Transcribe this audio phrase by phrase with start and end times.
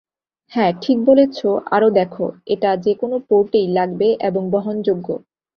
[0.51, 5.07] হ্যাঁ, ঠিক বলেছো, আরো দেখো, এটা যেকোন পোর্টেই লাগবে এবং বহনযোগ্য।